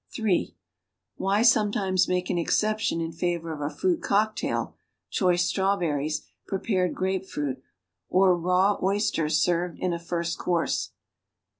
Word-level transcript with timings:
(3) 0.15 0.55
Why 1.17 1.43
sometimes 1.43 2.07
make 2.07 2.31
an 2.31 2.37
exception 2.39 2.99
iu 3.01 3.11
favor 3.11 3.53
of 3.53 3.61
a 3.61 3.69
fruit 3.69 4.01
cocktail, 4.01 4.75
choice 5.11 5.45
strawberries, 5.45 6.23
prepared 6.47 6.95
grai)efrult 6.95 7.57
or 8.09 8.35
raw 8.35 8.79
oysters 8.81 9.37
served 9.39 9.77
in 9.77 9.93
a 9.93 9.99
first 9.99 10.39
course? 10.39 10.93